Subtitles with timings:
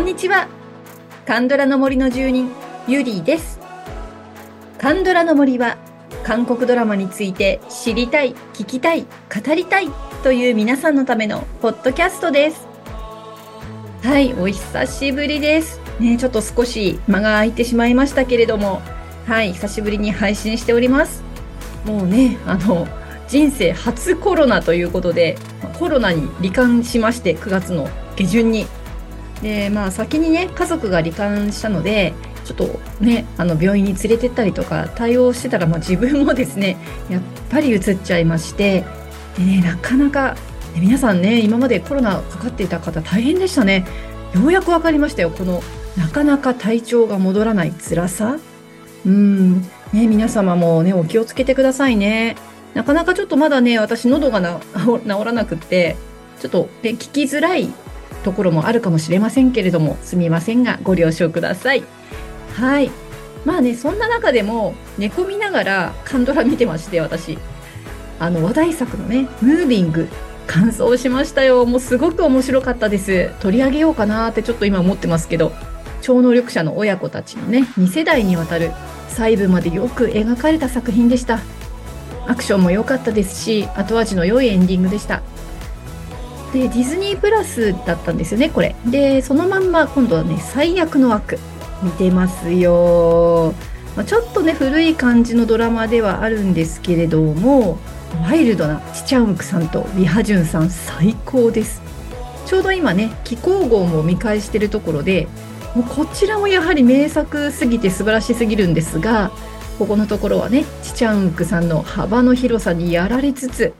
[0.00, 0.48] ん、こんにちは。
[1.26, 2.50] カンドラの森の住人、
[2.88, 3.60] ゆりです。
[4.78, 5.76] カンドラの森は、
[6.24, 9.90] 韓国ドラマについて知りたい、聞きたい、語りたい
[10.22, 12.66] という皆さんのためのポッドキャストです。
[14.02, 15.78] はい、お久しぶりです。
[16.00, 18.80] ね、ちょっと少し間が空いてしまいましたけれども、
[19.26, 21.22] はい、久しぶりに配信しております。
[21.84, 22.88] もうね、あの、
[23.28, 25.36] 人生初コロナということで、
[25.78, 28.66] コロナに罹患しまして、9月の下旬に。
[29.42, 36.76] で、まあ先にね、家族が罹患したので、ちょっとね、あの病院に連れてったりとか対応してたら、まあ自分もですね、
[37.08, 38.84] やっぱり移っちゃいまして、
[39.36, 40.34] でね、なかなか、
[40.74, 43.86] ね皆さんね、今までコロナかかっていた方大変でしたね。
[44.34, 45.30] ようやくわかりましたよ。
[45.30, 45.62] この、
[45.96, 48.38] なかなか体調が戻らない辛さ。
[49.04, 49.62] うん。
[49.92, 52.36] ね、皆様もね、お気をつけてくださいね。
[52.74, 55.96] なかなかちょっとまだね、私喉が治らなくって、
[56.40, 57.72] ちょっとね、聞きづらい
[58.22, 61.84] ところもあるかもしれませんけれども、すみませんが、ご了承ください。
[62.54, 62.90] はい。
[63.44, 67.38] まあね、そんな中でも、寝込みながらカンドラ見てまして、私。
[68.18, 70.08] あの、話題作のね、ムービング、
[70.46, 71.64] 感想しましたよ。
[71.64, 73.30] もうすごく面白かったです。
[73.40, 75.52] 取り上げようかなってちょっと今思ってますけど、
[76.02, 78.72] 超能力者の親子たちのね、2世代にわたる
[79.08, 81.40] 細部までよく描かれた作品でした。
[82.26, 85.22] アクションも良かったですし、後味の良いエンディングでした。
[86.52, 88.74] で、ディズニープラスだったんですよね、これ。
[88.86, 91.38] で、そのまんま今度はね、最悪の悪。
[91.82, 93.54] 見てますよ。
[93.96, 97.78] まあちょっとね、古い感じのドラマではあるんですけれども、
[98.22, 101.80] ワイルドなチチャウンクさんとリハジュンさん最高です。
[102.46, 105.28] ちょうど今ね、気候号も見返してるところで、
[105.74, 109.30] もうこちらもやはり名作すぎて素晴らしすぎるんですが、
[109.78, 113.72] ここのところはね、チチャウンクさんの幅の広さにやられつつ、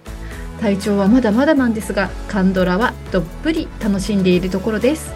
[0.61, 5.11] 体調はまだまだなんですが、カンドラはどっぷり楽しんでいるところです。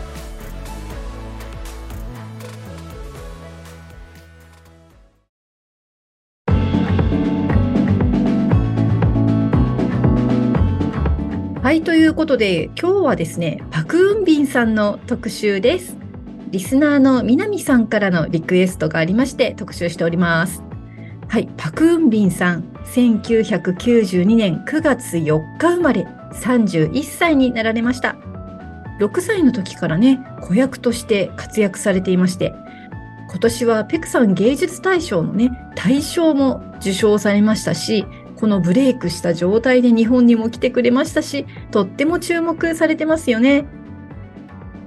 [11.62, 15.98] はい、ということで、今日はですね、パクウンビンさんの特集です。
[16.52, 20.63] リスナーの南さんからのリクエストがありまして特集しております。
[21.34, 22.62] はい、パクンビンさん、
[22.94, 28.14] 1992年9月4日生まれ、31歳になられました。
[29.00, 32.54] 6歳の時からね、子役として活躍されていまして、
[33.30, 38.06] 今年はペクさん芸術大賞のね、大賞も受賞されましたし、
[38.36, 43.64] このブレイクした状態で日本にも来てくれましたし、とっても注目されてますよね。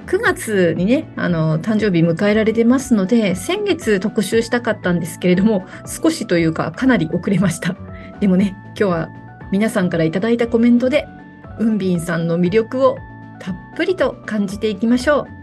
[0.07, 7.75] 9月にね、あの、誕生日迎えられてますので、先月特集したかったんですけれども、少しというかかなり遅れました。
[8.21, 9.09] でもね、今日は
[9.51, 11.05] 皆さんからいただいたコメントで、
[11.59, 12.97] ウンビンさんの魅力を
[13.39, 15.37] たっぷりと感じていきましょう。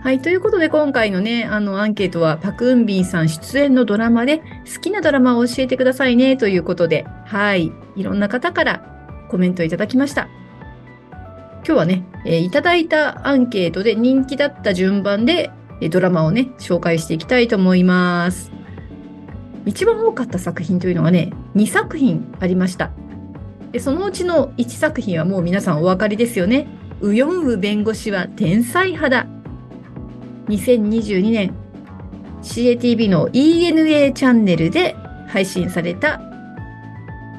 [0.00, 0.20] はい。
[0.20, 4.38] ということで、今回のね、あの、アンケートは、パク・ウンビンさん出演のドラマで、
[4.72, 7.72] 好きなドラマを教えてくださいね、ということで、はい。
[7.96, 8.82] いろんな方から
[9.28, 10.28] コメントいただきました。
[11.64, 18.50] 今日はね、えーいただいたアンケートで人気だった順番で、えドラマをね、紹介していきたいと思います。
[19.66, 22.90] 一番多かった作品というのがね、2作品ありました。
[23.72, 26.66] で、そのうちの1作品はもう皆さんお分かりですよね。
[27.00, 29.26] ウヨンウ弁護士は天才派だ。
[30.48, 31.54] 2022年
[32.42, 34.96] CATV の ENA チャンネルで
[35.28, 36.20] 配信された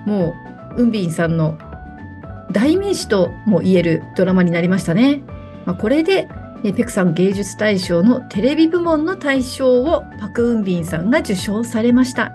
[0.05, 0.35] も
[0.77, 1.57] うウンビンさんの
[2.51, 5.23] 代名詞とも言えるドラマになりましたね。
[5.65, 6.27] まあ、これで
[6.63, 12.33] えペクさん芸術大賞のテレビ部門の大賞をパク・ウンビンさんが受賞されました。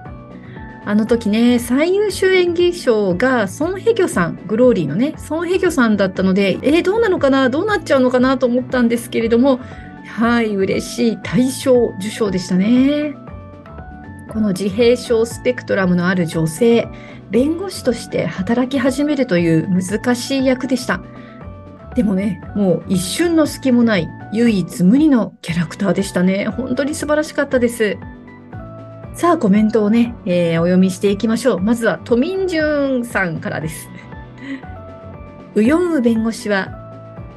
[0.86, 7.48] あの時ね、最優秀演技賞がソン・ヘギョさん、グローリーのね、ソン・ヘギョさんだったので、えーどうなのかな？
[7.48, 9.60] どうなっちゃうのかなと思ったんですけれども、
[10.06, 13.14] はい、嬉しい大賞受賞でしたね。
[14.30, 16.88] この自閉症スペクトラムのある女性、
[17.34, 21.00] 弁護士として働き始めるという難しい役でした。
[21.96, 26.46] でもね、もう一瞬の隙もない唯一無二のキャラクターでしたね。
[26.46, 27.96] 本当に素晴らしかったです。
[29.14, 31.60] さあ、コメントをね、えーお読みしていきましょう。
[31.60, 33.88] まずは、トミンジュンさんからです。
[35.56, 36.68] ウヨンウ弁護士は、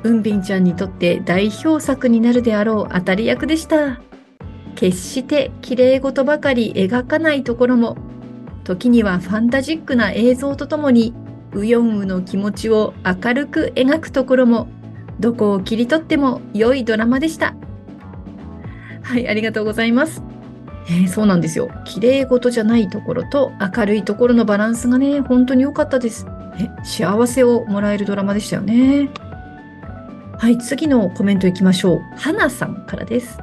[0.04, 4.00] ウンビンちゃんにとって代表作になるであろう当たり役でした。
[4.76, 7.98] 決して綺麗事ばかり描かないところも、
[8.68, 11.14] 時にはファンタジックな映像とともに、
[11.54, 14.68] ウヨンウの気持ちを明るく描くところも、
[15.22, 17.56] どこを切り取っても良いドラマでした。
[19.04, 20.22] はい、ありがとうございます。
[20.90, 21.70] えーそうなんですよ。
[21.86, 26.28] 綺麗事じゃないところと明るいところのバランスがね、本当に良かったです。
[26.60, 29.10] え、幸せをもらえるドラマでしたよね。
[30.38, 32.02] はい、次のコメントいきましょう。
[32.18, 33.40] 花さんからです。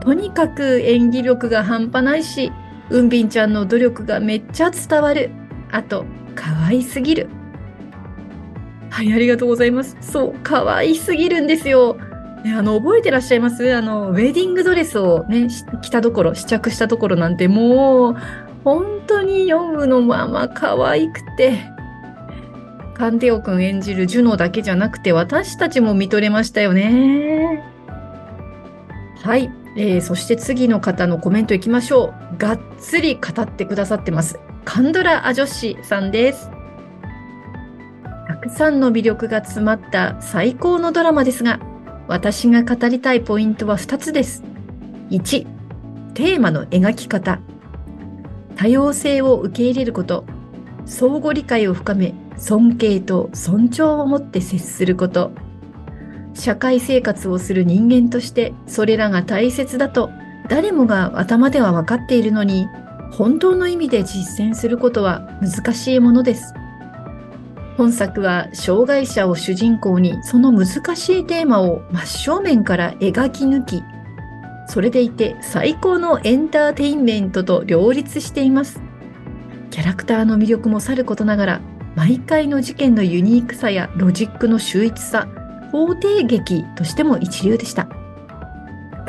[0.00, 2.50] とにかく演技力が半端ないし、
[2.90, 5.30] うんびんちゃんの努力がめっちゃ伝わる。
[5.70, 6.04] あと、
[6.34, 7.28] 可愛すぎる。
[8.90, 9.96] はい、ありがとうございます。
[10.00, 11.98] そう、可愛すぎるんですよ。
[12.44, 13.74] ね、あの、覚えてらっしゃいます？
[13.74, 15.48] あの、ウェディングドレスをね、
[15.82, 18.16] 着たところ、試着したところなんてもう、
[18.64, 21.58] 本当に読むのまま可愛くて、
[22.94, 27.62] カンテオ君演じるジュノだけじゃなくて、私たちも見とれましたよね。
[29.22, 29.50] はい、
[29.80, 32.36] えー、そして次の方のコメントいきましょう。
[32.36, 34.40] がっつり語ってくださってます。
[34.64, 36.50] カンドラア女子さんです。
[38.26, 41.60] たくさんの魅力が詰まった最高のドラマですが、
[42.08, 44.42] 私が語りたいポイントは2つです。
[45.10, 45.46] 1、
[46.14, 47.38] テーマの描き方。
[48.56, 50.24] 多様性を受け入れること。
[50.86, 55.30] 相互理解を深め、尊敬と尊重を持って接すること。
[56.38, 60.10] 社会生活をする人間としてそれらが大切だと
[60.48, 62.68] 誰もが頭では分かっているのに
[63.12, 66.54] 本当の意味で実践することは難しいものです。
[67.76, 73.82] 本作は障害者を主人公にその難しいテーマを真正面から描き抜き、
[74.66, 78.80] それでいて最高のエンターテインメントと両立しています。
[79.70, 81.60] キャラクターの魅力もさることながら、
[81.94, 85.28] 毎回の事件のユニークさやロジックの秀逸さ、
[85.70, 87.88] 法廷劇としても一流でした。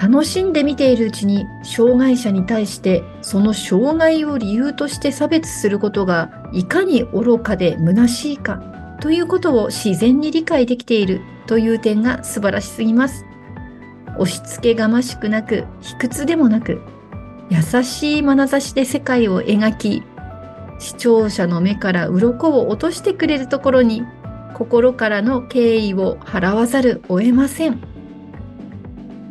[0.01, 8.63] 楽しんで見ているうちに障害者に対してその障害を理由として差別することがいかに愚かで虚しいか
[9.01, 13.25] ということを自然に理解できているという点が素晴らしすぎます。
[14.17, 16.81] 押し付けがましくなく卑屈でもなく
[17.49, 20.03] 優しい眼差しで世界を描き
[20.77, 24.03] 視聴者の目から鱗を落としてくれるところに
[24.59, 27.79] 心からの敬意を払わざるを得ません。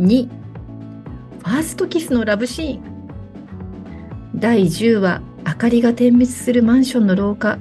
[0.01, 2.83] 2ファーストキスのラブシーン
[4.35, 7.59] 第10話明かりが点滅するマンションの廊下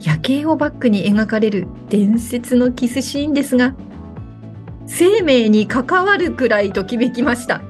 [0.00, 3.74] 夜景をバックに描かれる伝説のキスシーンですが
[4.86, 7.60] 生命に関わるくらいときめきました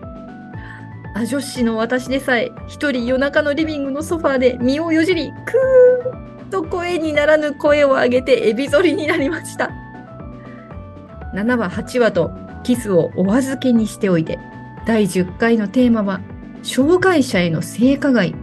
[1.14, 9.70] あ女子の私でさえ一人夜中のリビングのソファーで身をよじりクーと声にならぬ声を上げてエビ反りになりました
[11.34, 12.32] 7話8話と
[12.64, 14.38] キスをお預けにしておいて
[14.86, 16.20] 第10回のテーマは、
[16.62, 18.34] 障害者への性加害。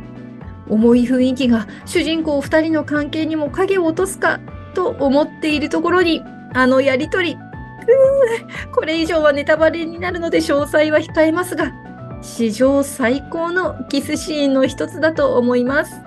[0.69, 4.42] 重い雰囲気が主人公2人の関係にも影を落とすか
[4.74, 6.21] と思っているところに、
[6.54, 7.38] あのやりとり。
[8.74, 11.71] これ以上はネタバレになるので詳細は控えますが、
[12.21, 16.06] 史上最高のキスシーンの一つだと思います。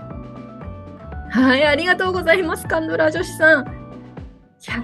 [1.31, 3.65] はい、ありがとうございます、カンドラ女子さん。
[3.65, 3.67] い
[4.67, 4.82] や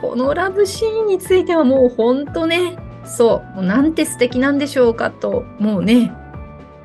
[0.00, 6.10] このラブシーンについてはもうほんとね、そう、もうなんて素敵なんでしょうかと、もうね、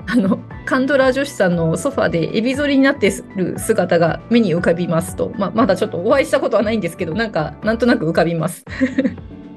[0.06, 8.66] あの、カンドラ女子さんのソファでエビ反りになってる姿が目に浮かびますと、ま、まだちょっとお会いしたことはないんですけど、なんか、なんとなく浮かびます。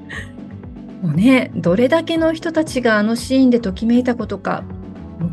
[1.03, 4.63] もうね、どれだけの人たちがあのシーンでときめいたことか、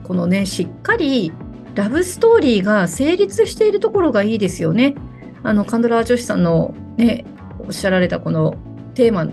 [0.02, 1.32] このね、しっかり
[1.80, 4.96] ラブストーリーが成立しているところがいいですよね。
[5.42, 7.25] あの、カンドラ女子さんのね、
[7.58, 8.54] おっしゃられたこの
[8.92, 9.26] テーマ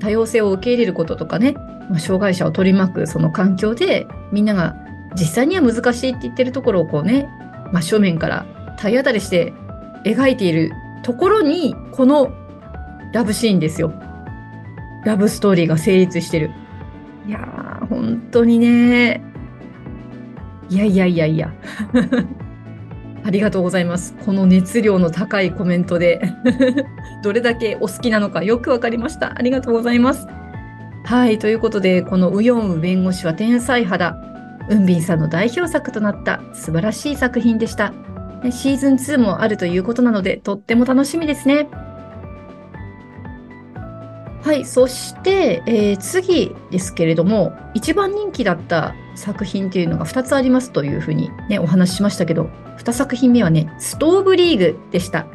[0.00, 1.52] 多様性を受け入れることとかね、
[1.88, 4.74] まあ、障害者を取り巻くその環境でみんなが
[5.14, 7.28] 実際には難しいって言ってるところをこうね
[7.72, 9.52] 真正面から体当たりして
[10.04, 10.72] 描いている
[11.04, 12.32] ところにこの
[13.12, 13.92] ラブシーンですよ。
[15.04, 16.50] ラブストーリーが成立してる。
[17.26, 19.27] いやー、本当にね。
[20.68, 21.52] いやいやいやいや。
[23.24, 24.14] ありがとうございます。
[24.24, 26.20] この熱量の高いコメントで
[27.22, 29.32] どれだけお好きなのかよくわかりました。
[29.36, 30.26] ありがとうございます。
[31.04, 34.16] はい、ということで、このウヨンウ弁護士は天才肌、
[34.68, 37.92] ウンビンさんの代表作となった素晴らしい作品でした。
[38.50, 41.68] シーズン2もあるということなので、とっても楽しみですね。
[44.48, 55.26] はい、そして、えー、次ですけれども、一番人気だった作品っていうのが2つありますというふうにね、お話ししましたけど、2作品目はね、ストーブリーグでした。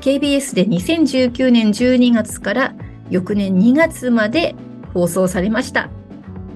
[0.00, 2.74] KBS で2019年12月から
[3.10, 4.56] 翌年2月まで
[4.94, 5.90] 放送されました。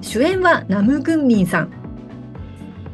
[0.01, 1.71] 主演はナム・グンミンさん。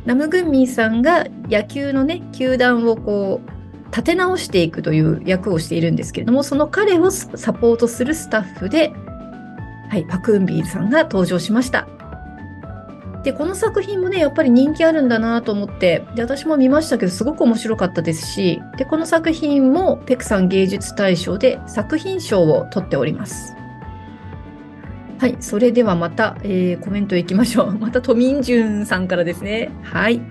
[0.04, 3.55] ナム・グンミンさんが野球のね、球団をこう、
[3.88, 8.94] 立て直していくという役をしているんですけれども、その彼をサポートするスタッフで、
[9.90, 11.88] はい、パク・ンビンさんが登場しました。
[13.26, 23.56] で、この作品もね、やっぱり人気あるんだなと思って、で、私も見ましたけど、すごく面白かったですし、で、この作品もペクさん芸術大賞で作品賞を取っております。
[25.18, 27.78] はい、それではまた、えー、コメントいきましょう。
[27.82, 29.72] またトミンジュンさんからですね。
[29.82, 30.22] はい。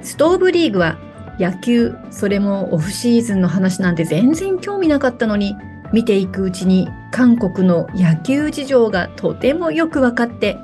[0.00, 0.98] ストーブリーグは
[1.38, 5.56] 野球、それもオフシーズンの話なんて全然興味なかったのに、
[5.92, 10.58] 見ていくうちに韓国の野球事情がとてもよく分かって、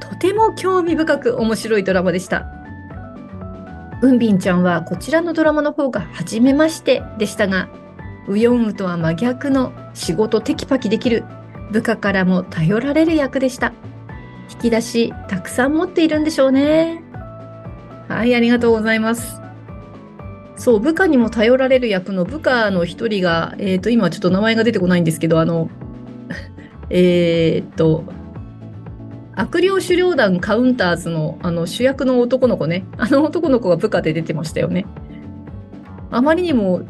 [0.00, 2.46] とても興味深く面白いドラマでした。
[4.00, 7.68] ウンビンちゃんはこちらのドラマの方が初めましてでしたが、
[8.28, 11.24] ウヨンウとは真逆の仕事テキパキできる
[11.72, 13.72] 部下からも頼られる役でした。
[14.50, 17.02] 引き出したくさん持っているんでしょうね。
[18.08, 19.47] はい、ありがとうございます。
[20.58, 25.70] そう、部下にも頼られる役の部下の一人が、えっ、ー、と、今ちょっと名前が出てこないんですけど、あの、
[26.90, 28.04] えっと、
[29.36, 34.84] 悪霊狩猟団カウンターズのあの主役の男の子ね、あの男の子が部下で出てましたよね。
[36.10, 36.82] あまりにも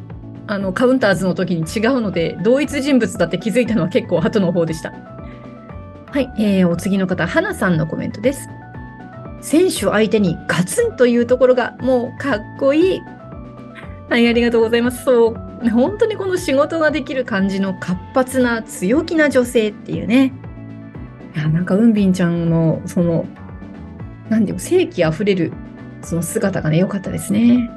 [0.46, 4.94] あのカウンターズの時に違うので、同一人物だって気づいたのは結構後の方でした。
[6.10, 8.48] はい、えー、お次の方、花さんのコメントです。
[9.42, 13.00] 選手相手にガツンというところがもうかっこいい。
[14.08, 15.04] はい、ありがとうございます。
[15.04, 20.32] そう、本当にこの仕事ができる感じの活発な強気な女性っていうね。
[21.34, 23.26] いや、なんか、うんびんちゃんの、その、
[24.30, 25.52] なんでも、正気あふれる、
[26.02, 27.70] その姿がね、良かったですね。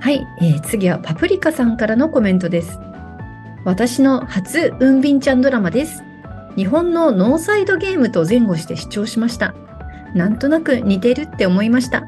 [0.00, 2.78] はい、えー、次はパプリカさんからのコメントです。
[3.64, 6.02] 私の初うんびんちゃんドラマです。
[6.56, 9.54] 日本のノーサイドゲームと前後して視聴しました。
[10.14, 12.04] なんとなく似てるって思いました。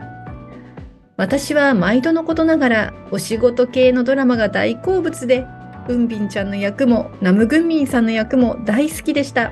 [1.16, 5.46] 私は毎度のことながらお仕事系のドラマが大好物で、
[5.88, 9.50] うんびんちゃんの役もナムグンミンさんの役も大好きでした。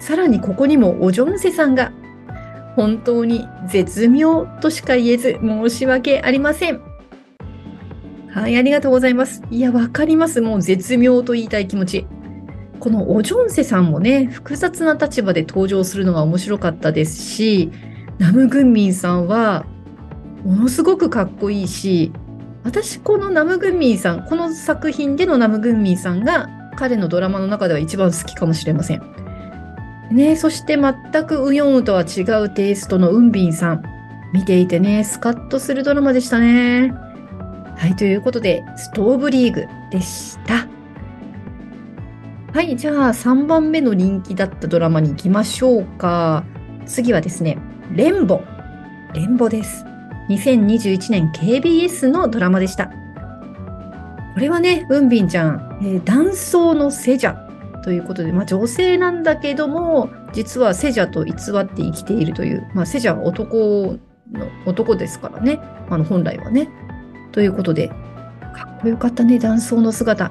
[0.00, 1.92] さらにここにもおジョンセさんが。
[2.74, 6.80] 本当に絶妙としか言えず申し訳ありません。
[8.30, 9.42] はい、ありがとうございます。
[9.50, 10.40] いや、わかります。
[10.40, 12.06] もう絶妙と言いたい気持ち。
[12.78, 17.72] このオジョンセさんもね、複雑な立場で登場するのが面白かったですし、
[18.18, 19.66] ナムグンミンさんは
[20.48, 22.10] ものすごくかっこいいし、
[22.64, 29.02] 私このナムグンミンさん、この作品でのナムグンミンさんが彼のドラマの中では一番好きかもしれません。
[30.10, 33.82] ね、そして全くウヨンウとは違うテイストのウンビンさん。
[34.32, 36.94] 見ていてね、スカッとするドラマでしたね。
[37.76, 40.66] はい、ということで、ストーブリーグでした。
[42.54, 46.42] はい、じゃあ3番目の人気だったドラマに行きましょうか。
[46.86, 47.58] 次はですね、
[47.94, 48.40] レンボ。
[49.12, 49.84] レンボです。
[50.28, 52.90] 2021年 KBS のドラマでした。
[54.34, 57.48] これはね、ウンビンちゃん、えー、男装のセジャ
[57.82, 63.98] ということで、まあ、女性なんだけども、実はセジャと偽って生きているという、まあ、セジャは男
[64.32, 65.58] の、男ですからね、
[65.88, 66.68] あの本来はね。
[67.32, 70.30] ということで、かっこよかったね、男装の姿。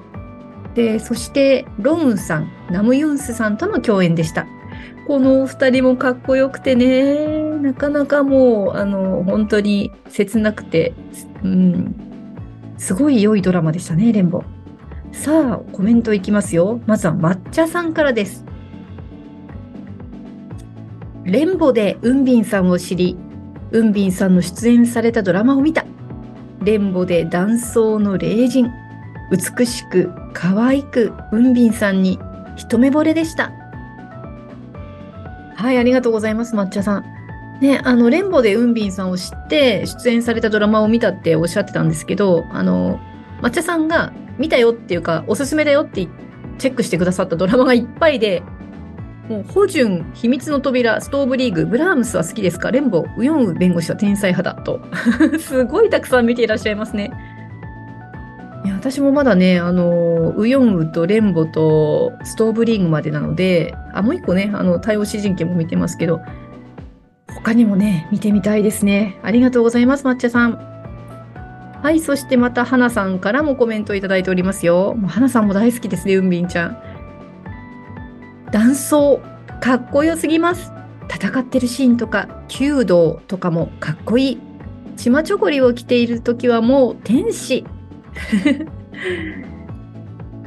[0.76, 4.46] で、そして、ロンさん、ナムユンスさんとの共演でした。
[5.08, 10.94] このお二人もかっこよくてね、なかなかもう、あの、本当に切なくて、
[11.44, 11.96] うん、
[12.78, 14.44] すごい良いドラマでしたね、レンボ。
[15.12, 16.80] さあ、コメントいきますよ。
[16.86, 18.46] まずは抹茶さんからです。
[21.24, 23.18] レンボでウンビンさんを知り、
[23.72, 25.86] ウンビンさんの出演されたドラマを見た。
[26.64, 28.72] レンボで男装の霊人。
[29.30, 32.18] 美しく、可愛く、ウンビンさんに
[32.56, 33.52] 一目惚れでした。
[35.56, 37.17] はい、ありがとうございます、抹茶さん。
[37.62, 43.00] ね、あの、レンボでウンビンさんを知って出演されたドラマを見たっておっしゃってたんですけど、あの、
[43.42, 46.08] 抹茶さんが見たよっていうか、おすすめだよって
[46.60, 48.44] チェックしてくださったドラマがいっぱいで、
[49.28, 52.72] もう、ホジュン、秘密の扉、ストーブリーグ、ブラームスは好きですか？
[52.72, 54.80] レンボ、ウヨンウ弁護士は天才派だと。
[55.40, 57.12] すごいたくさん見ていらっしゃいますね。
[58.64, 66.22] いや、私もまだね、あの、ウヨンウとレンボとストーブリーグまでなので、あ、もう一個ね、あの、対応詩人権も見てますけど、
[67.38, 69.20] 他にもね、見てみたいですね。
[69.22, 70.58] ありがとうございます、抹茶さん。
[71.84, 74.96] はい、そしてまた花さんからもコメントいただいておりますよ。
[74.96, 76.78] もう花さんも大好きですね、うんびんちゃん。
[78.52, 79.22] 男装、
[79.62, 80.72] かっこよすぎます。
[81.10, 84.40] 戦ってるシーンとか、弓道とかもかっこいい。
[84.96, 87.64] チマチョゴリを着ている時はもう天使。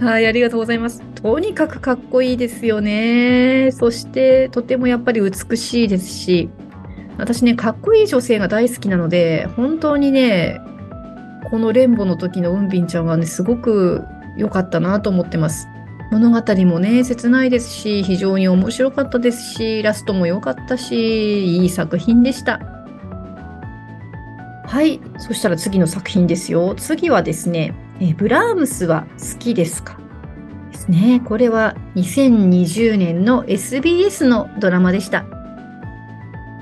[0.00, 1.02] はい、ありがとうございます。
[1.14, 3.70] とにかくかっこいいですよね。
[3.70, 6.48] そして、とてもやっぱり美しいですし、
[7.20, 10.60] 私ね、かっこいい女性が大好きなので、本当にね、
[11.50, 14.04] このレンボの時のウンビンちゃんはね、すごく
[14.36, 15.68] 良かったなと思ってます。
[16.10, 22.60] 物語もね、切ないですし、非常に面白かったですし、ラストも良かったし、いい作品でした。
[24.66, 25.00] はい。
[25.18, 26.74] そしたら次の作品ですよ。
[26.76, 29.98] 次はですね、えブラームスは好きですか？
[30.72, 31.20] ですね。
[31.24, 35.39] これは2020年の SBS のドラマでした。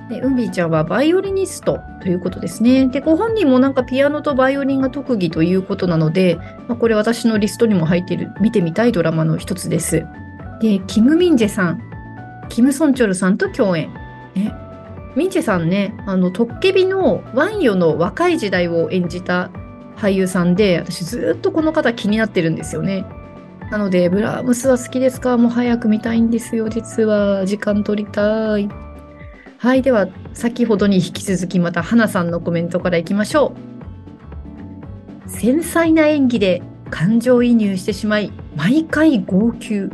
[0.09, 2.87] で、ウンビンちゃんはバイオリニストということですね。
[2.87, 10.07] で、ご本人もなんかピアノとバイオリンが特技ということなので、まあ、これ私のリストにも入っている見てみたいドラマの一つです。
[10.61, 11.81] で、キム・ミンジェさん、
[12.49, 13.91] キム・ソンチョルさんと共演。
[14.35, 14.55] ね、
[15.15, 19.51] ミンジェさんね、あの、トッケビのワン・ヨの若い時代を演じた
[19.97, 23.05] 俳優さんで、私ずっとこの方気になってるんですよね。
[23.71, 25.37] なので、ブラームスは好きですか？
[25.37, 27.45] もう早く見たいんですよ、実は。
[27.45, 28.69] 時間取りたい。
[29.59, 33.55] はい、では先ほどに引き続きまた花さんのコメントからいきましょ
[35.27, 35.29] う。
[35.29, 39.91] 繊細な演技で感情移入してしまい毎回号泣。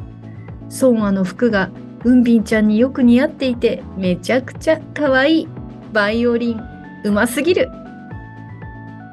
[0.69, 1.71] ソンアの服が
[2.05, 5.49] ウンビンちゃんによく似合っていてめちゃくちゃ可愛い。
[5.95, 6.61] バイオリン
[7.05, 7.71] うますぎる。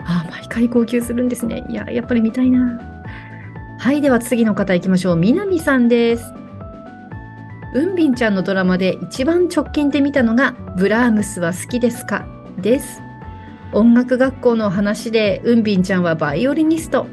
[0.05, 1.63] あ、毎回号泣するんですね。
[1.69, 2.77] いや、やっぱり見たいな。
[3.79, 5.15] はい、では次の方行きましょう。
[5.15, 6.40] みなみさんです。
[7.73, 12.25] うんびんちゃんのドラマで一番直近で見たのがブラームスは好きですか？
[12.57, 13.01] です。
[13.73, 17.07] 音楽学校の話でうんびんちゃんはバイオリニスト。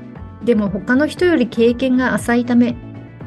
[0.44, 2.76] でも他の人より経験が浅いため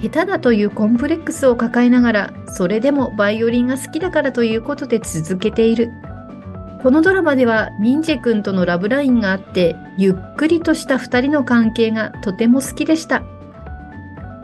[0.01, 5.91] 下手だというコンプレックスを抱えながらそれでもバイオリンが好きだからということで続けている。
[6.83, 13.23] このドラマではミンジェ君とのラブラインがあってゆっくりとした2人の関係がとても好きでした。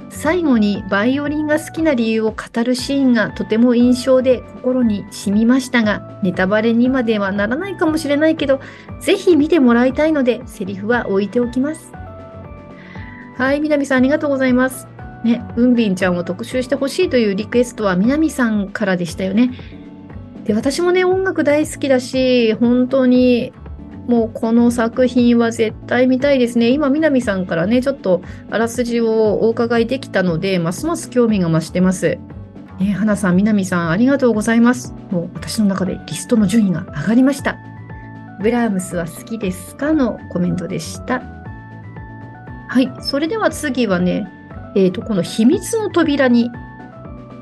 [0.09, 8.59] 最後にバイオリンが好きな理由を語るシーンがとても印象で心に染みましたが、ネタバレにまではならないかもしれないけど、
[9.01, 11.91] ぜひ見てもらいたいので、セリフは置いておきます。
[13.37, 14.87] はい、南さんありがとうございます。
[15.23, 19.51] ね、うんびんちゃんを特集してほしいというリクエストは南さんからでしたよね。
[20.45, 23.51] で、私もね、音楽大好きだし、本当に
[24.07, 26.69] もうこの作品は絶対見たいですね。
[26.69, 32.17] 今、南さんからね、ちょっとあらすじをお伺いできたので、ますます興味が増してます。
[32.79, 34.93] えー、花さん、南さん、ありがとうございます。
[35.11, 37.57] もう私の中でリストの順位が上がりました。
[38.41, 41.21] ブラームスは好きですかのコメントでした。
[42.69, 44.31] はい、それでは次はね、
[44.75, 46.49] えっ、ー、と、この秘密の扉に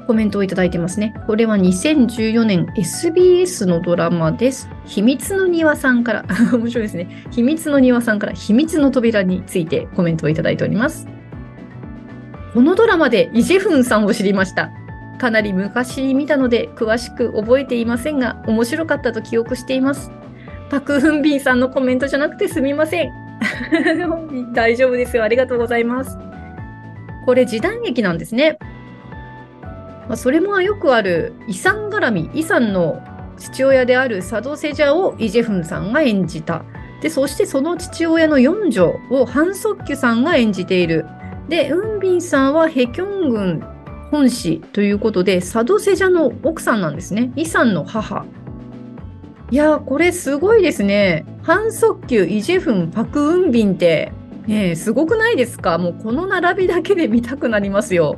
[0.05, 1.13] コメントをいただいてますね。
[1.27, 4.69] これは2014年 SBS のドラマです。
[4.85, 7.07] 秘密の庭さんから、 面白いですね。
[7.31, 11.07] 秘密の庭さんから秘密の扉についてコメントをいただいております。
[12.53, 14.71] このドラマでイジェフンさんを知りました。
[15.17, 20.11] かなり昔に見たので詳しく覚えていませんが、面白かったと記憶しています。
[20.69, 23.11] パク・フンビンさんのコメントじゃなくてすみません。
[24.53, 25.23] 大丈夫ですよ。
[25.23, 26.17] ありがとうございます。
[27.25, 28.57] これ時代劇なんですね。
[30.07, 33.01] まあ、それもよくある遺産絡み、遺産の
[33.37, 36.63] 父親である佐渡セジャをイ・ジェフンさんが演じた。
[37.01, 41.05] で、そしてその父親の四女をハン・ソッキュさんが演じている。
[41.49, 43.63] で、ウンビンさんはヘキョン郡
[44.11, 47.31] 本氏ということで、佐渡セジャの奥さんなんですね。
[47.35, 48.25] イさんの母。
[49.51, 51.25] いやこれすごいですね。
[51.43, 54.11] ハン・ソッキュ、イ・ジェフン、パク・ウンビンって、
[54.47, 55.77] ね、すごくないですか？
[55.77, 58.17] もうこの並びだけで見たくなりますよ。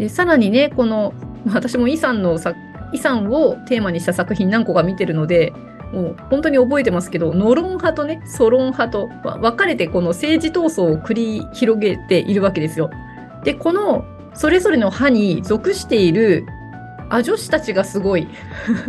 [0.00, 1.12] でさらにねこの
[1.52, 2.38] 私もイさんの
[2.92, 5.52] イさんをテーマにした作品何個か見てるので
[5.92, 12.90] もう本当に覚えてますけどノロン派とねソロン派と分かれてこの政治闘争を繰り広げているわけですよ。
[13.44, 16.46] でこのそれぞれの派に属している
[17.10, 18.26] ア女子たちがすごい。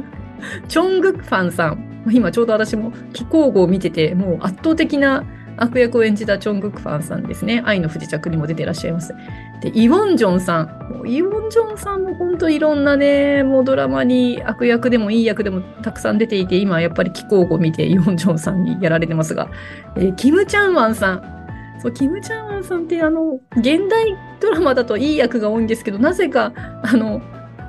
[0.69, 1.91] チョングクファンさん。
[2.10, 5.24] 今ちょうど私も気候語を見てて、もう圧倒的な
[5.58, 7.62] 悪役を演じたチョン・グクファンさんですね。
[7.65, 9.13] 愛の不時着にも出てらっしゃいます。
[9.62, 10.82] で、イ・ウォンジョンさん。
[11.06, 19.50] イ・ウォンジョンさんも本当いろんなね、もうドラマに悪役でもいい役でもたくさん出ていて、今やっぱり気候を見てイ・ウォンジョンさんにやられてますが、
[19.95, 21.78] えー、キム・チャンワンさん。
[21.80, 27.21] そう、キム・チャンワンさんってあの、現代ドラマだといい役が多いんですけど、なぜか、あの、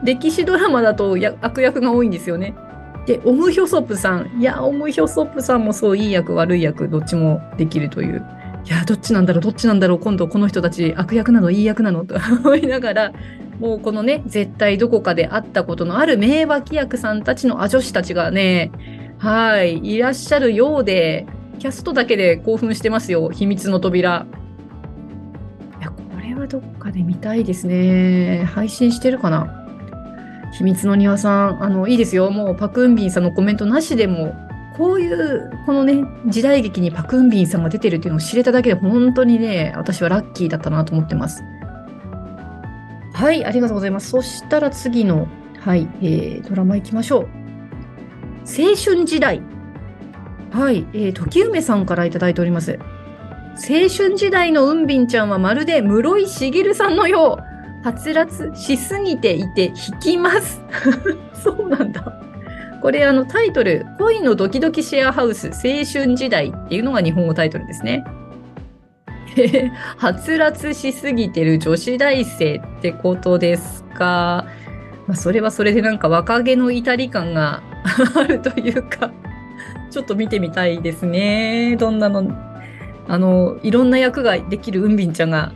[0.02, 2.55] 歴史ドラマだと悪役が多いんですよね。
[3.07, 4.40] で、オムヒョソプさん。
[4.40, 8.24] いや、オムヒョソプさんもそう、いい役、悪い役、どっちもできるという。
[8.64, 12.05] いや、どっちなんだろう、どっちなんだろう、今度この人たち悪役なの、いい役なの？
[12.07, 13.12] と思いながら、
[13.59, 18.70] もうこのね、絶対どこかで会ったことのある名脇役さんたちのア女子たちがね、
[19.18, 21.27] はい、いらっしゃるようで、
[21.59, 24.27] キャストだけで興奮してますよ、秘密の扉。
[25.81, 28.44] いや、これはどっかで見たいですね。
[28.44, 29.59] 配信してるかな？
[30.53, 32.31] 秘密の庭さん、あの、いいですよ。
[32.31, 34.35] もうパクンビンさんのコメントなしでも、
[34.76, 41.42] こういう、このね、時代劇にパクンビンさんが出てるっていうのを知れただけで、本当にね、私はラッキーだったなと思ってます。
[43.12, 44.11] はい、ありがとうございます。
[44.11, 47.28] そしたら次の、はい、えー、ドラマ行きましょう。
[48.46, 49.42] 青春時代。
[50.50, 52.78] はい、えー、時梅さんからいただいております。
[53.54, 57.52] 青春時代のうんびんちゃんはまるで室井茂さんのよう。
[57.87, 60.62] はつらつしすぎていて引きます。
[61.35, 62.32] そうなんだ。
[62.83, 68.05] これあのタイトル、恋のドキドキシェアハウス青春時代っていうのが日本語タイトルですね。
[69.97, 74.47] はつらつしすぎてる女子大生ってことですか？
[75.07, 77.62] まあ、それはそれでなんか若気の至り感が
[78.16, 79.11] あるというか
[79.90, 81.77] ちょっと見てみたいですね。
[81.77, 82.33] どんなの、
[83.09, 85.53] あの、いろんな役ができるうんびんちゃんが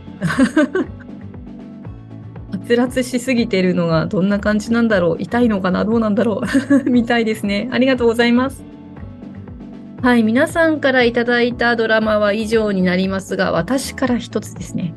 [2.67, 5.17] はつらつしすぎてるのがどんな感じなんだろう？
[5.21, 5.85] 痛いのかな？
[5.85, 6.43] どうなんだろ
[6.85, 6.85] う？
[6.91, 7.69] 見たいですね。
[7.71, 8.65] ありがとうございます。
[10.03, 14.95] はい、皆さんからいただいたドラマは以上になりますが、私から一つですね。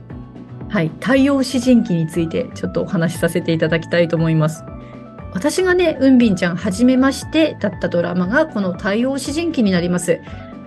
[0.68, 4.64] はい、太陽詩人記についてちょっとお話しさせていただきたいと思います。
[5.34, 10.20] 私がね、うんびんちゃんはじめましてだったドラマがこの太陽詩人記になります。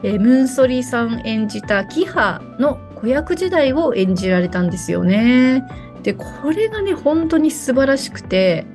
[0.05, 5.65] えー、ムンソリさん演じたキハの子役時代を演じられたんですよね。
[6.03, 8.67] で、これがね、本当に素晴らしくて、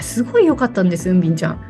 [0.00, 1.60] すごい良かったんです、うんびんちゃん。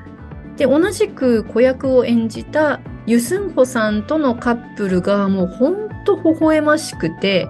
[0.57, 7.49] で、同じく子役を演じたユスンホさんとのカップルがもうほんと微笑ましくて、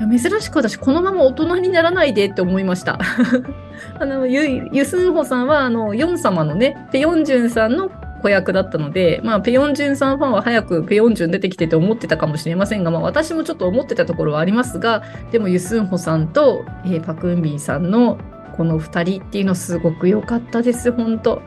[0.00, 2.98] 珍しく私このまま大人にならないでって思いました。
[3.98, 18.18] あのユユスンホさんはあのヨン様のね、ペヨンジュンさんの子役だったので、まあ、ペヨンジュンさんファンは早くペヨンジュン出てきてて思ってたかもしれませんが、まあ、私もちょっと思ってたところはありますが、でもユスンホさんと、えー、パクンビンさんの
[18.56, 21.42] この2人っていうのすごく良かったです、本当。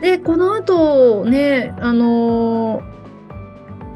[0.00, 2.96] で、この後ね、あのー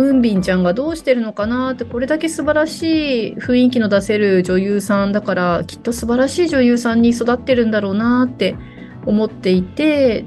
[0.00, 8.56] うんびんちゃんがどうしてるのかなってこれだけ素晴らしい雰囲気の出せる女優さんだからきっと素晴らしい女優さんに育ってるんだろうなって
[9.04, 10.24] 思っていて、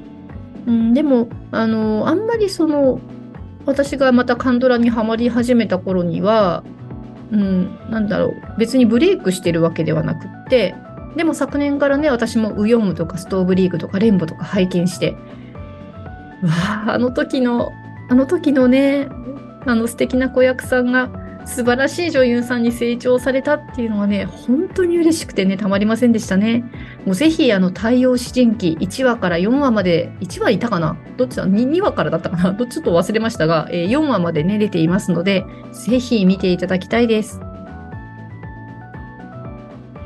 [0.66, 3.00] うん、でもあのあんまりその
[3.66, 6.62] 私がまたカンドラにはまり始めた頃には、
[7.30, 10.74] うん、なんだろう別にブレイクしてるわけではなくって
[11.16, 15.12] でも昨年からね私もウヨムとかストーブリーグとかレンボとか拝見して
[16.42, 16.50] わ
[16.88, 17.72] ああの時の
[18.10, 19.08] あの時のね
[19.66, 26.64] あの素敵な子役さんが素晴らしい女優さんに成長されたっていうのがね、本当に嬉しくてね、たまりませんでしたね。
[27.04, 30.96] もうぜひ、あの、太陽詩人記1話から4話まで、1話いたかな？
[31.16, 32.52] どっちだ？2, ?2 話からだったかな？
[32.52, 37.40] どっちょっと忘れましたが、えー、4話までね、出ていますので、ぜひ見ていただきたいです。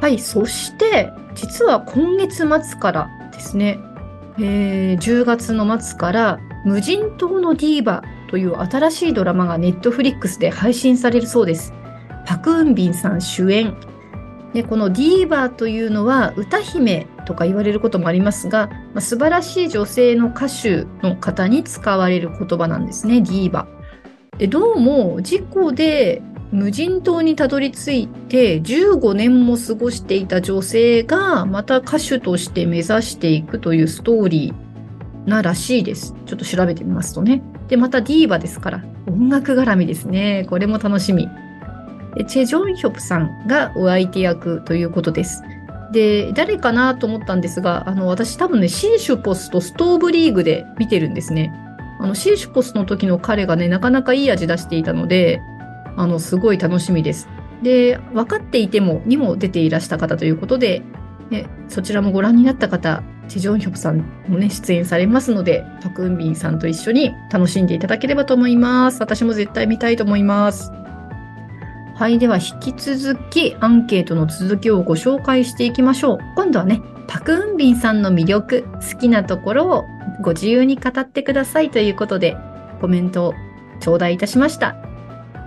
[0.00, 3.78] はい、そして、実は今月末からですね、
[4.38, 11.72] えー、10月の末から無人島のディーバという新しいドラマがネットフリックスで配信されるそうです。
[12.26, 13.76] パク・ウンビンさん主演。
[14.54, 23.66] でこのディーバーというのは歌姫とか言われることもありますが、まあ、素晴らしい女性の歌手の方に使われる言葉なんですね、ディーバ。
[24.38, 36.14] でどうも事故で無人島にたどり着いて15年も過ごしていた女性がまた歌手として目指していくというストーリーならしいです。
[36.24, 37.42] ちょっと調べてみますとね。
[37.68, 40.46] で、またディーバですから、音楽絡みですね。
[40.48, 41.28] これも楽しみ。
[42.26, 45.42] チェ・ジョンヒョプさんがお相手役ということです。
[45.92, 51.52] で、誰かなと思ったんですが、あの、私多分ね、シーシュポスとストーブリーグで見てるんですね。
[52.00, 55.40] あの、シーシュポスの時の彼がね、なかなかいい味出していたので、
[55.96, 57.28] あの、すごい楽しみです。
[57.62, 60.82] で、分かっていてもにも出ていらした方ということで、
[61.30, 69.00] ね、そちらもご覧になった方、チジョンヒョプさんもね、出演されますので、パクウンビンさんと一緒に楽しんでいただければと思います。
[69.00, 70.72] 私も絶対見たいと思います。
[71.94, 76.18] はい、では引き続きアンケートの続きをご紹介していきましょう。
[76.36, 79.84] 今度はね、パクウンビンさんの魅力、好きなところを
[80.22, 82.36] ご自由に語ってくださいということで、
[82.80, 83.34] コメントを
[83.80, 84.76] 頂戴いたしました。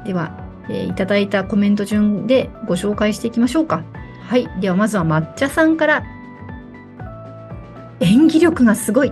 [0.06, 0.38] では、
[0.70, 3.84] えー、いただいたコメント順でご紹介していきましょうか。
[4.32, 4.48] はい。
[4.62, 6.06] ではまずは抹茶さんから
[8.00, 9.12] 演技力がすごい。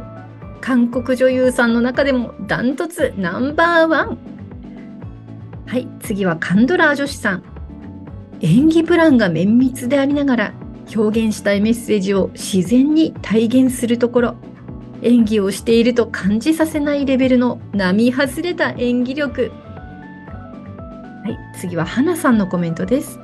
[0.62, 4.18] 韓国女優さんの中でもダントツナンバーワン。
[5.66, 7.44] はい、次はカンドラー女子さん。
[8.40, 10.54] 演技プランが綿密でありながら
[10.96, 14.36] 表現したいメッセージを自然に体現するところ。
[15.02, 19.52] 演技をしていると感じさせないレベルの並外れた演技力。
[19.52, 23.20] はい、次は花さんのコメントです。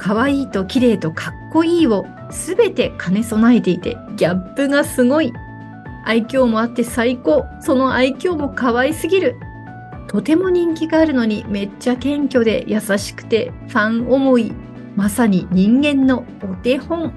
[0.00, 5.32] 可愛いと綺麗とかっこいいをすべて兼ね備えていて、ギャップがすごい。
[6.04, 7.44] 愛嬌もあって最高。
[7.60, 9.36] その愛嬌も可愛すぎる。
[10.08, 14.52] とても人気があるのにめっちゃ謙虚で優しくてファン思い。
[14.96, 17.12] まさに人間のお手本。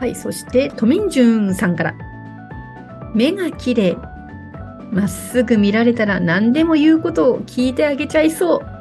[0.00, 1.94] はい、そして、トミンジュンさんから。
[3.14, 3.96] 目が綺麗。
[4.92, 8.77] まっすぐ見られたら何でも言うことを聞いてあげちゃいそう。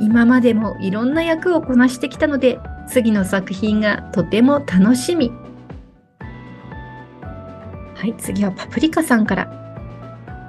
[0.00, 5.32] 今までもいろんな役をこなしてきたので、次の作品がとても楽しみ。
[7.94, 9.46] はい、次はパプリカさんから。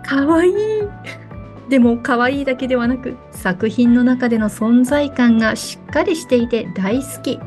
[0.05, 0.53] かわいい。
[1.69, 7.37] でも可愛いだけではなく、作品の中での存在感がしっかりしていて大好き。
[7.37, 7.43] は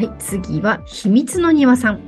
[0.00, 2.00] い、次は秘密の庭さん。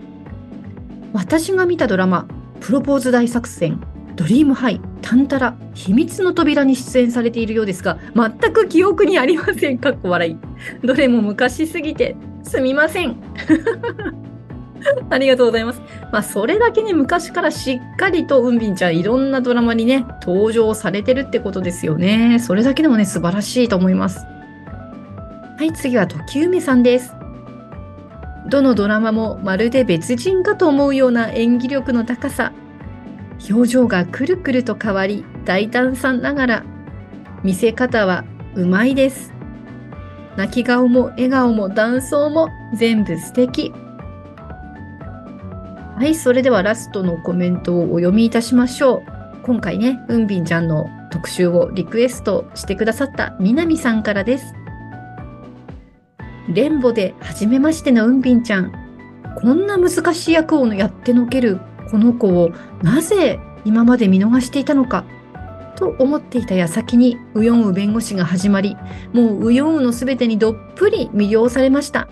[1.13, 2.27] 私が見たドラマ、
[2.61, 3.81] プロポーズ大作戦、
[4.15, 9.79] ドリームハイ、タンタラ、秘密の扉に出演されているようですが、全く記憶にありません。
[9.81, 10.37] かっこ笑い。
[10.87, 13.17] どれも昔すぎて、すみません。
[15.11, 15.83] ありがとうございます。
[16.11, 22.39] まあ、それだけに昔からしっかりとうんびんちゃんいろんなドラマにね、登場されてるってことですよね。
[22.39, 24.25] それだけでもね、素晴らしいと思います。
[25.59, 27.15] はい、次は時梅さんです。
[28.49, 32.53] どのドラマもまるで別人かと思うような演技力の高さ。
[33.49, 36.65] 表情がくるくると変わり、大胆さながら、
[37.43, 38.25] 見せ方は
[38.55, 39.33] うまいです。
[40.37, 43.73] 泣き顔も笑顔も断層も全部素敵。
[45.97, 49.43] はい、それではラストのコメントをお読みいたしましょう。
[49.43, 54.55] 今回ね、うんびんちゃんの特集をリクエストしてくださったみなみさんからです。
[56.49, 58.73] レンボで初めましてのうんびんちゃん。
[59.43, 65.05] こんな難しい役をやってのけるこの子をなぜ今まで見逃していたのか
[65.77, 68.77] と思っていた矢先にウヨンウ弁護士が始まり、
[69.13, 72.09] もうウヨンウの全てにどっぷり魅了されました。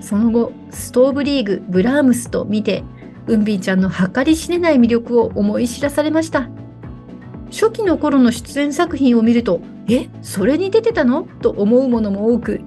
[0.00, 2.84] その後、ストーブリーグ、ブラームスと見て、
[3.26, 6.48] うんびんちゃんの計り知れない魅力を思い知らされました。
[7.50, 11.28] 初期の頃の出演作品を見ると、え、それに出てたの？
[11.40, 12.60] と思うものも多く、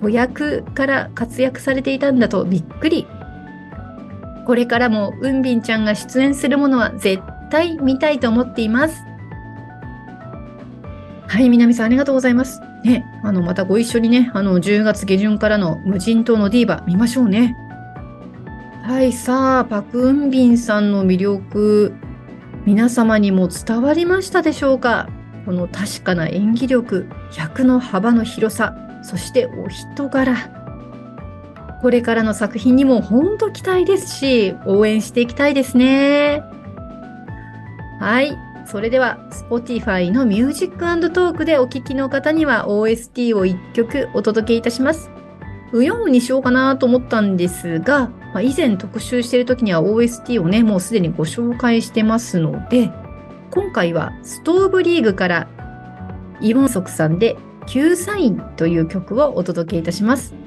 [0.00, 3.06] 子役から活躍されていたんだとびっくり。
[4.46, 9.02] これからもうんびんちゃんが出演するものは絶対見たいと思っています。
[11.26, 12.60] はい、南さんありがとうございます。
[12.84, 17.56] ね、あの、またご一緒にね、あの、10月下旬からの無人島のディーバ見ましょうね。
[18.82, 21.94] はい、さあ、パク・ウンビンさんの魅力、
[22.66, 25.08] 皆様にも伝わりましたでしょうか？
[25.46, 30.63] この確かな演技力、役の幅の広さ、そしてお人柄。
[31.84, 36.42] これからの作品にも本当期待ですし、応援していきたいですね。
[38.00, 38.38] はい。
[38.64, 39.18] それでは、
[39.50, 45.10] Spotify のミュージックトークでお聴きの方には OST を1曲お届けいたします。
[45.74, 52.90] ウヨンウにしようかなと思ったんですが、まあ、以前特集している時には OST をね、もうすでにご紹介してますので、
[53.50, 55.48] 今回はストーブリーグから
[56.40, 60.43] イボンソクさんで Q サインという曲をお届けいたします。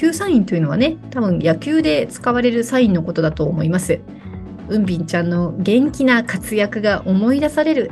[0.00, 4.00] Q サインというのはね、多分野球で使われるサインのことだと思います。
[4.70, 7.90] うんびんちゃんの元気な活躍が思い出される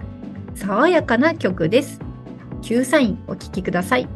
[0.55, 2.01] 爽やかな曲です。
[2.62, 4.09] Q サインお聴きください。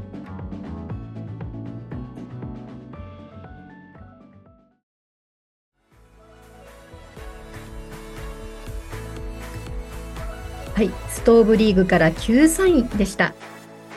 [10.73, 13.35] はい、ストーブリーグから9サインでした。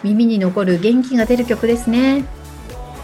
[0.04, 2.35] 耳に残る元気が出る曲ですね。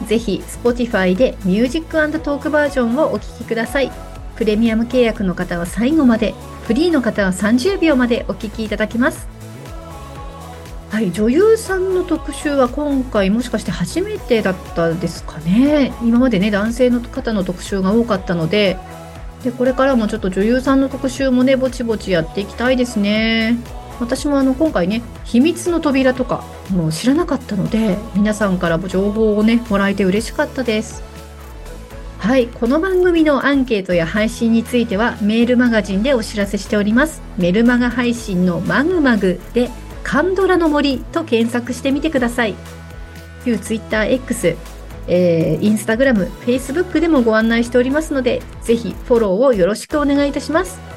[0.08, 3.92] ぜひ Spotify でミュージックトークバージョンをお聴きください。
[4.36, 6.34] プレミアム契約の方は最後まで、
[6.64, 9.28] フリーの方は30秒までお聴きいただきます。
[10.90, 15.94] はい、女優さんの特集は今回もしかして初めてだったですかね。
[16.02, 18.78] 今までね、男性の方の特集が多かったので、
[19.44, 23.58] でこれからもちょっと女優さんの特集もねぼちぼちやっていきたいですね
[24.02, 31.04] 私もあの今回ね秘密の扉とかもう知らなかったので皆さんからも情報をねもらえて嬉しかったです。
[32.18, 37.22] はいこの番組のアンケートや配信についてはメールマガジンでお知らせしております。
[37.38, 39.70] メルマガ配信のマグマグで
[40.04, 42.56] カンドラの森と検索してみてください。
[43.46, 44.58] 旧 TwitterX
[45.08, 50.91] えー、インスタグラム、フェイスブックでもご案内しておりますので、ぜひフォローをよろしくお願いいたします。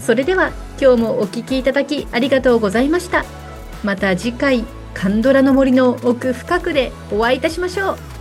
[0.00, 3.24] それでは今日もお聴きいただきありがとうございました。
[3.84, 8.17] また次回、カンドラの森の奥深くでお会いいたしましょう。